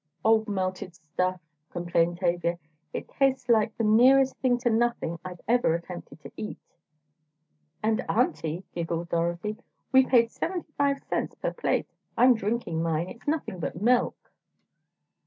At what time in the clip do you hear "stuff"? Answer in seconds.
0.95-1.39